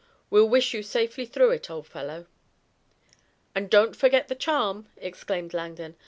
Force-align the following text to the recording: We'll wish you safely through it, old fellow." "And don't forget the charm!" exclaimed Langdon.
We'll 0.31 0.49
wish 0.49 0.73
you 0.73 0.81
safely 0.81 1.27
through 1.27 1.51
it, 1.51 1.69
old 1.69 1.85
fellow." 1.85 2.25
"And 3.53 3.69
don't 3.69 3.95
forget 3.95 4.29
the 4.29 4.33
charm!" 4.33 4.87
exclaimed 4.97 5.53
Langdon. 5.53 5.95